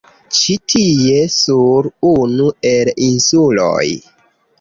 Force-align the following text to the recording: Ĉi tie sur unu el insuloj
Ĉi 0.35 0.53
tie 0.71 1.19
sur 1.39 1.89
unu 2.13 2.47
el 2.71 2.89
insuloj 3.09 3.85